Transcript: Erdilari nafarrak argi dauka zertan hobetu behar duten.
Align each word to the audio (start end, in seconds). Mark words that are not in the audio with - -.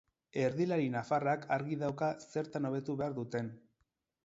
Erdilari 0.43 0.87
nafarrak 0.95 1.45
argi 1.59 1.77
dauka 1.83 2.09
zertan 2.35 2.69
hobetu 2.73 2.99
behar 3.03 3.17
duten. 3.21 3.55